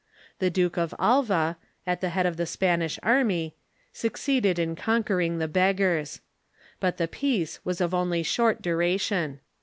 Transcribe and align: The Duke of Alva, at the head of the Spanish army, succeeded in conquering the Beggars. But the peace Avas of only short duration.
The 0.39 0.49
Duke 0.49 0.77
of 0.77 0.95
Alva, 0.97 1.57
at 1.85 2.01
the 2.01 2.09
head 2.09 2.25
of 2.25 2.35
the 2.35 2.47
Spanish 2.47 2.97
army, 3.03 3.53
succeeded 3.93 4.57
in 4.57 4.75
conquering 4.75 5.37
the 5.37 5.47
Beggars. 5.47 6.21
But 6.79 6.97
the 6.97 7.07
peace 7.07 7.59
Avas 7.67 7.81
of 7.81 7.93
only 7.93 8.23
short 8.23 8.63
duration. 8.63 9.41